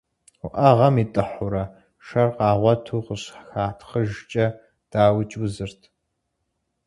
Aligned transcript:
Уӏэгъэм 0.45 0.95
итӏыхьурэ 1.03 1.63
шэр 2.05 2.29
къагъуэту 2.37 3.05
къыщыхатхъыжкӏэ, 3.05 4.45
дауикӏ, 4.91 5.33
узырт. 5.43 5.81